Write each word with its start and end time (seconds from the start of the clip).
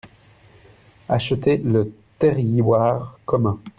Acheter 1.09 1.57
le 1.59 1.93
terrioire 2.17 3.19
commun. 3.25 3.59